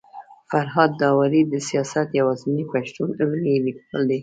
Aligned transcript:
فرهاد 0.49 0.91
داوري 1.01 1.41
د 1.47 1.53
سياست 1.69 2.07
يوازنی 2.19 2.63
پښتون 2.73 3.09
علمي 3.19 3.55
ليکوال 3.65 4.03
دی 4.09 4.17